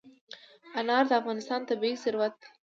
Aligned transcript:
انار 0.79 1.03
د 1.09 1.11
افغانستان 1.21 1.61
طبعي 1.69 1.93
ثروت 2.03 2.33
دی. 2.41 2.47